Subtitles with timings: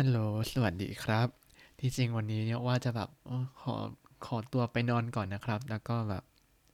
[0.00, 0.20] ฮัลโหล
[0.52, 1.28] สวัสดีครับ
[1.80, 3.74] ที่จริงวันนี้เนี่ยว่าจะแบบอขอ
[4.26, 6.22] ขอตัวไปนอนก่อนนะครับ แล้วก็แบบ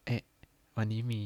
[0.06, 0.22] เอ๊ะ
[0.76, 1.20] วันนี้มี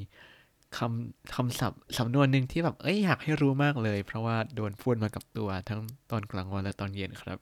[0.77, 5.81] คำคำศัพท์สำนวนหนึ่งที่แบบ เอ้ยอยากให้รู้มากเลย เพราะว่าโดนพูดมากับตัวทั้ง
[6.11, 7.39] ตอนกลางวันและตอนเย็นครับ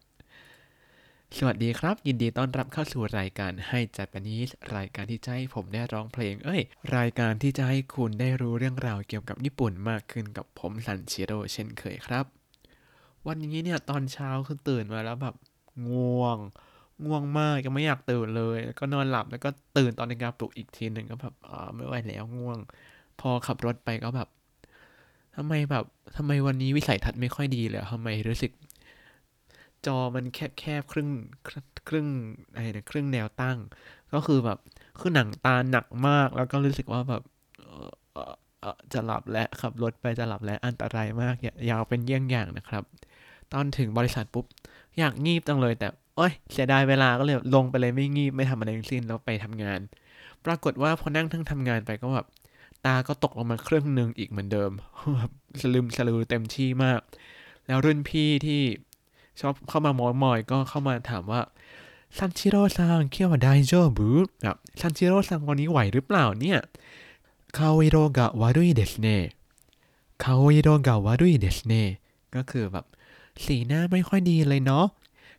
[1.38, 6.62] สวัสดีครับ ยินดีต้อนรับเข้าสู่รายการให้จัดปนิสรายการที่จะให้ผมได้ร้องเพลง เอ้ย
[6.96, 12.43] รายการที่จะให้คุณได้รู้เรื่องราวเกี่ยวกับญี่ปุ่นมากขึ้นกับผมซันชิโร่เช่นเคยครับ
[13.28, 15.34] วันนี้เนี่ยตอนเช้าคือตื่นมาแล้วแบบ
[15.90, 16.38] ง่วง
[17.04, 22.58] ง่วงมากยังไม่อยากตื่นเลย แล้วก็นอนหลับแล้วก็ตื่นตอนนาฬิกาปลุกอีกทีหนึ่งก็แบบอ่าไม่ไหวแล้วง่วง
[23.20, 24.28] พอขับรถไปก็แบบ
[25.36, 25.84] ทำไมแบบ
[26.16, 28.52] ทำไมวันนี้วิสัยทัศน์ไม่ค่อยดีเลยทำไมรู้สึก
[29.86, 31.08] จอมันแคบแคบครึ่ง
[31.88, 32.08] ครึ่ง
[32.54, 33.58] อะไรนะครึ่งแนวตั้ง
[34.12, 34.58] ก็คือแบบ
[35.00, 37.22] คือหนังตาหนักมากแล้วก็รู้สึกว่าแบบ
[38.92, 42.84] จะหลับและขับรถไปจะหลับและอันตรายมากอย่ายาวเป็นเยี่ยงอย่างนะครับ
[43.54, 44.44] ตอนถึงบริษัทปุ๊บ
[44.98, 49.80] อยากงีบจังเลยแต่โอ้ยเสียดายเวลาก็เลยลงไปเลยไม่งีบไม่ทำอะไรทั้งสิ้นแล้วไปทำงาน
[50.44, 52.26] ปรากฏว่าพอนั่งทั้งทำงานไปก็แบบ
[52.86, 54.70] ตาก็ตกลงมาครึ่งหนึ่งอีกเหมือนเดิม
[55.16, 57.00] แบบสลืมสลือเต็มที่มาก
[57.66, 58.62] แล้วรุ่นพี่ที่
[59.40, 61.40] ชอบเข้ามามอยมอยก็เข้ามาถามว่า
[62.18, 64.08] ซันชิโร่ซังเคียวไดโจบุ
[64.42, 66.58] แบบซันชิโร่ซังวันนี้ไหวหรือเปล่าเนี่ย
[67.56, 71.82] 顔色が悪いですね 顔色が悪いですね
[72.34, 72.84] ก็คือแบบ
[73.44, 74.86] สีหน้าไม่ค่อยดีเลยเนาะ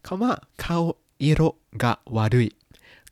[0.06, 0.32] คำว่า
[0.64, 0.78] คา
[1.24, 1.42] อิโร
[1.84, 2.50] กะวารุย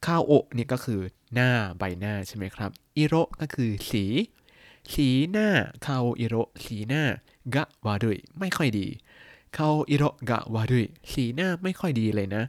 [0.06, 1.02] คาโอะนี่ก็คือ
[1.34, 4.06] หน้าใบหน้าใช่ไหมครับ อิโรก็คือสี
[4.94, 5.48] สีหน้า
[5.86, 7.04] คาอิโรสีหน้า
[7.56, 8.88] กะวารุยไม่ค่อยดี
[9.58, 12.44] คาอิโรกะวารุยสีหน้าไม่ค่อยดีเลยนะ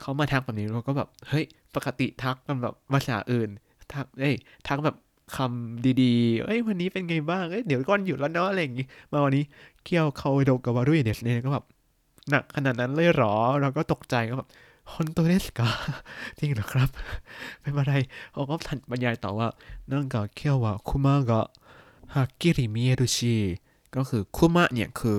[0.00, 3.48] เขามาทักแบบนี้เราก็แบบ เฮ้ย ปกติทักกันแบบภาษาอื่น
[3.92, 4.34] ทักเอ้ย
[4.66, 4.96] ทักแบบ
[5.36, 9.44] คำดีๆ เอ้ยวันนี้เป็นไงบ้าง เอ้ยเดี๋ยวก่อนหยุดแล้วเนาะอะไรอย่างงี้ มาวันนี้
[9.84, 11.64] เคียวเขาโดกาวารุยเดสเนี่ยก็แบบ
[12.30, 14.48] หนักขนาดนั้นเลยหรอ เราก็ตกใจก็แบบ
[14.92, 15.68] 本当ですか
[16.38, 16.88] จริงเหรอครับ
[17.60, 17.94] เป็นอะไร
[18.32, 19.48] เขาก็ทันบรรยายต่อว่า
[19.90, 21.42] なんか今日はクマがは
[22.14, 23.36] っきり見えるし
[23.96, 25.18] ก็คือคุมะเนี่ยคือ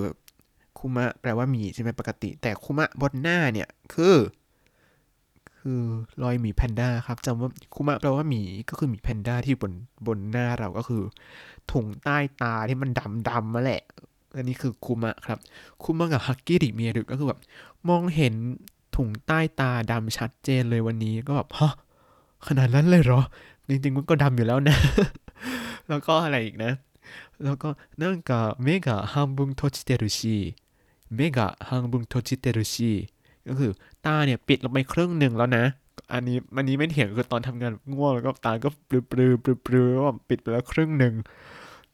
[0.77, 4.15] คุมะแปลว่ามีใช่ไหมปกติ แต่คุมะบนหน้าเนี่ยคือ
[5.67, 5.83] คือ
[6.23, 9.71] รอยหมีแพนด้าครับจำว่าคุมะแปลว่าหมีก็คือหมีแพนด้าที่บน
[10.07, 11.03] บนหน้าเราก็คือ
[11.71, 13.81] ถุงใต้ตาที่มันดำดำมาแหละ
[14.35, 15.39] อันนี้คือคุมะครับ
[15.83, 17.39] คุมะกับฮักกิริเมียดึกก็คือแบบ
[17.89, 18.33] มองเห็น
[18.95, 21.73] ถุงใต้ตาดำชัดเจนเลยวันนี้ก็แบบฮะ
[22.47, 23.21] ขนาดนั้นเลยเหรอ
[23.69, 24.77] จริงๆมันก็ดำอยู่แล้วนะ
[25.87, 26.71] แล้วก็อะไรอีกนะ
[27.43, 27.69] แล้วก็
[28.01, 32.93] なんか目が半分閉じてるし 目が半分閉じてるし
[33.47, 33.71] ก็คือ
[34.05, 35.65] ตาเนี่ยปิดลงไปครึ่งหนึ่งแล้วนะ
[36.13, 41.13] อันนี้อันนี้ไม่เถียงคือตอนทำงานง่วงแล้วก็ตาก็ปลื้มปลือปลือปลือว่ปิดไปแล้วครึ่งหนึ่ง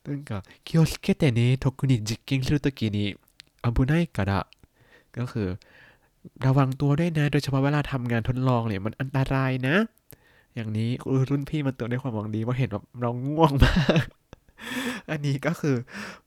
[0.05, 3.05] นั่นก็気をつけてね 特に実験する時に危
[3.63, 4.41] ないから
[5.17, 5.47] ก็คือ
[6.45, 9.75] ระวังตัวด้วยนะ โดยเฉพาะเวลาทำงานทดลองเนี่ยมันอันตรายนะ
[10.55, 10.89] อย่างนี้
[11.29, 14.05] รุ่นพี่มันเตือนด้วยความหวังดีว่าเห็นแบบเราง่วงมาก
[15.11, 15.75] อันนี้ก็คือ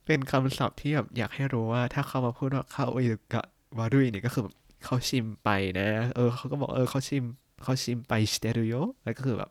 [0.05, 2.99] เป็นคำศัพท์ที่แบบอยากให้รู้ว่าถ้าเขามาพูดว่าคาโอ
[3.29, 3.47] เกะ
[3.79, 4.45] วารุยเนี่ยก็คือ
[4.85, 5.51] เขาชิมไป
[5.81, 7.25] นะ เออเขาก็บอกเออเขาชิม
[7.63, 8.75] เขาชิมไปสเตรุโย
[9.05, 9.51] แล้วก็คือแบบ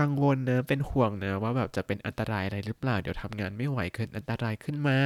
[0.00, 4.98] กังวลนะเป็นห่วงนะว่าแบบจะเป็นอันตรายอะไรหรือเปล่า เดี๋ยวทำงานไม่ไหวเกิดอันตรายขึ้นมา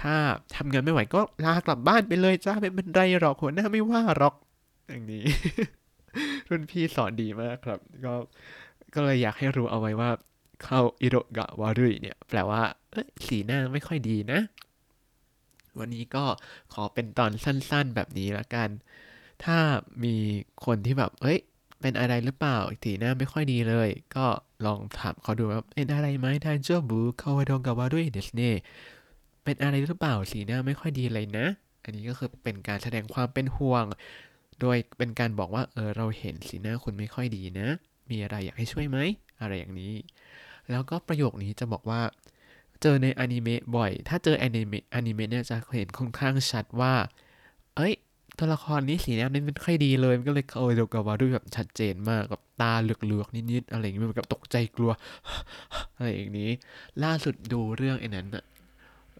[0.00, 0.14] ถ้า
[0.56, 4.34] ทำงานไม่ไหวก็ลากลับบ้านไปเลยจ้าไม่เป็นไรหรอกหัวหน้าไม่ว่าหรอก
[4.88, 5.24] อย่างนี้
[6.48, 8.14] รุ่นพี่สอนดีมากครับ ก็
[8.94, 10.10] ก็เลยอยากให้รู้เอาไว้ว่า
[10.64, 12.62] เข้าอิโรกะวารุยเนี่ย แปลว่า
[13.26, 14.40] สีหน้าไม่ค่อยดีนะ
[15.78, 16.24] วันนี้ก็
[16.72, 18.68] ขอเป็นตอนสั้นๆแบบนี้ละกัน
[19.44, 19.58] ถ้า
[20.04, 20.16] มี
[20.64, 21.38] คนที่แบบ เอ้ย
[21.80, 24.26] เป็นอะไรหรือเปล่าสีหน้าไม่ค่อยดีเลย ก็
[24.66, 28.50] ลองถามเขาดูว่าเป็นอะไรไหมไดโจบุคาวาดงกาวาด้วยเดสเน่
[29.44, 31.46] เป็นอะไรหรือเปล่าสีหน้าไม่ค่อยดีเลยนะ
[31.84, 33.84] อันนี้ก็คือเป็นการแสดงความเป็นห่วง
[34.60, 37.68] โดยเป็นการบอกว่า เออ เราเห็นสีหน้าคุณไม่ค่อยดีนะ
[38.10, 38.98] มีอะไรอยากให้ช่วยไหม
[39.40, 39.94] อะไรอย่างนี้
[40.70, 42.00] แล้วก็ประโยคนี้จะบอกว่า
[42.82, 46.94] เจอในอนิเมะบ่อย ถ้าเจออนิเมะอนิเมะเนี่ยจะเห็นค่อนข้างชัดว่า
[47.76, 47.92] เอ้ย
[48.38, 54.92] ตัวละครนี้สีหน้าไม่เป็นค่อยดีเลย มันก็เลยเข้าไปดูกับว่าด้วยแบบชัดเจนมากกับตาเหลือกๆนิดๆอะไรอย่างนี้เหมือนกับตกใจกลัว
[55.96, 56.50] อะไรอย่างนี้
[57.04, 58.44] ล่าสุดดูเรื่องไอ้นั้นอะ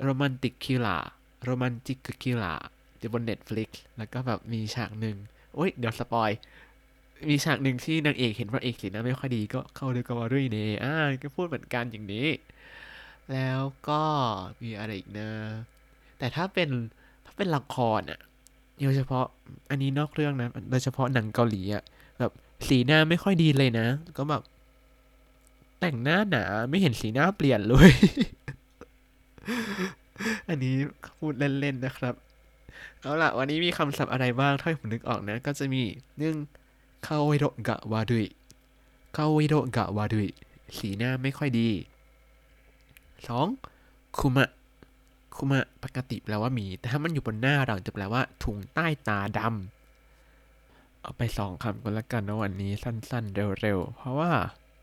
[0.02, 2.54] Romantic Killer Romantic Killer
[2.98, 5.16] อยู่บน Netflix แล้วก็แบบมีฉากหนึ่ง
[5.54, 6.30] โอ้ย เดี๋ยว spoil
[7.28, 12.28] มีฉากหนึ่งที่นางเอกเห็นพระเอกสีหน้าไม่ค่อยดีก็เข้าดูกับว่าด้วยเน่อ่าก็พูดเหมือนกันอย่างนี้
[13.32, 14.02] แล้วก็
[14.62, 15.30] มีอะไรอีกนะ
[16.18, 16.68] แต่ถ้าเป็น
[17.24, 18.20] ถ้าเป็นละครอะ
[18.82, 19.26] โดยเฉพาะ
[19.70, 21.82] อันนี้นอกเรื่องนะ โดยเฉพาะหนังเกาหลีอะ
[22.18, 22.32] แบบ
[22.68, 23.86] สีหน้าไม่ค่อยดีเลยนะ
[24.16, 24.42] ก็แบบ
[25.80, 27.90] แต่งหน้าหนาไม่เห็นสีหน้าเปลี่ยนเลย
[30.48, 30.74] อันนี้
[31.18, 32.14] พูดเล่นๆนะครับ
[33.00, 35.82] เอาล่ะ วันนี้มีคำศัพท์อะไรบ้างถ้าผมนึกออกนะ ก็จะมี
[36.18, 36.36] หนึ่ง
[37.06, 38.26] คาโวโดกะวาดุย
[39.16, 40.28] คาโวโดกะวาดุย
[40.78, 41.68] สีหน้าไม่ค่อยดี
[43.28, 43.46] สอง
[44.18, 44.50] คุมะ
[45.36, 49.40] คุมะปกติแปลว่ามี แต่ถ้ามันอยู่บนหน้าเราจะแปลว่าถุงใต้ตาด
[50.22, 54.32] เอาไปสองคำก็แล้วกันนะวันนี้สั้นๆ เร็วๆ เพราะว่า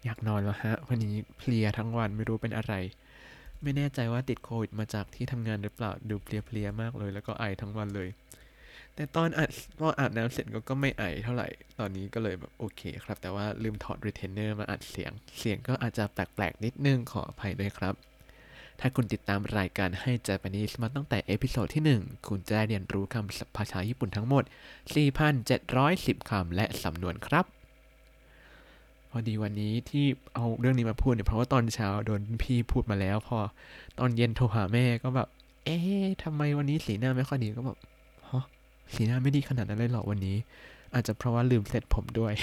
[0.05, 2.73] อยากนอนแล้วฮะ วันนี้เพลียทั้งวันไม่รู้เป็นอะไร
[3.63, 8.09] ไม่แน่ใจว่าติดโควิดมาจากที่ทำงานหรือเปล่าดูเพลียๆมากเลย แล้วก็ไอทั้งวันเลย
[8.95, 9.49] แต่ตอนอัด
[9.79, 11.47] พออาบน้ำเสร็จก็ก็ไม่ไอเท่าไหร่
[11.79, 17.95] ตอนนี้ก็เลยแบบโอเคครับ แต่ว่าลืมถอดรีเทนเนอร์มาอัดเสียง เสียงก็อาจจะแปลกๆนิดนึงขออภัยด้วยครับ
[18.79, 24.43] ถ้าคุณติดตามรายการให้ Japanese มาตั้งแต่ episode ที่ 1 คุณจะได้เรียนรู้คำศัพท์ภาษาญี่ปุ่นทั้งหมด
[25.37, 27.45] 4,710 คำและสำนวนครับ
[29.09, 33.37] พอดีวันนี้ที่เอาเรื่องนี้มาพูดเนี่ยเพราะว่าตอนเช้าโดนพี่พูดมาแล้ว พอ
[33.99, 35.27] ตอนเย็นโทรหาแม่ก็แบบ
[35.65, 37.77] เอ๊ะทำไมวันนี้สีหน้าไม่ค่อยดีก็แบบ
[38.29, 38.43] ฮะ
[38.93, 40.37] สีหน้าไม่ดีขนาดนั้นเลยเหรอวันนี้
[40.93, 42.33] อาจจะเพราะว่าลืมเสร็จผมด้วย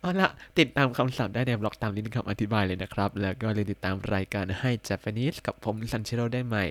[0.00, 6.66] เอาละติดตามคำศัพท์ได้ในบล็อกตามลิงก์คำอธิบายเลยนะครับ แล้วก็เลยติดตามรายการให้ Japanese กับผมซันเชโรได้ใหม่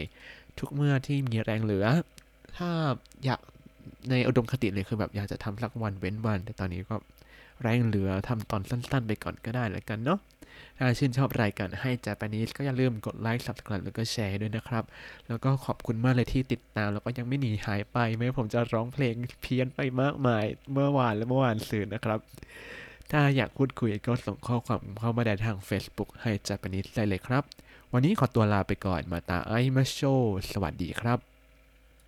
[0.59, 1.85] ทุกเมื่อที่มีแรงเหลือ
[2.57, 2.69] ถ้า
[3.25, 3.39] อยาก
[4.09, 6.95] ในอุดมคติเลยคือแบบอยากจะทำสักวันเว้นวัน แต่ตอนนี้ก็
[7.61, 10.19] แรงเหลือทำตอนสั้นๆ ไปก่อนก็ได้แล้วกันเนาะ
[10.77, 14.83] ถ้าชื่นชอบรายการให้ Japanese ก็อย่าลืมกดไลค์ subscribe แล้วก็แชร์ด้วยนะครับ
[15.27, 22.19] แล้วก็ขอบคุณมากเลยที่ติดตาม แล้วก็ยังไม่หนีหายไปแม้ผมจะร้องเพลงเพี้ยนไปมากมาย เมื่อวานและเมื่อวานซืนนะครับ
[23.11, 27.43] ถ้าอยากพูดคุยก็ส่งข้อความเข้ามาได้ทาง Facebook ให้ Japanese ได้เลยครับ
[27.93, 29.99] วันนี้ขอตัวลาไปก่อนมาตาไอมาโช
[30.51, 31.36] สวัสดีครับ